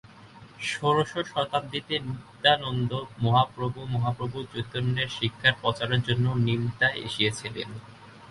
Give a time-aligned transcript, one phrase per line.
[0.69, 2.91] ষোড়শ শতাব্দীতে, নিত্যানন্দ
[3.23, 7.69] মহাপ্রভু মহাপ্রভু চৈতন্যের শিক্ষার প্রচারের জন্য নিমতায় এসেছিলেন।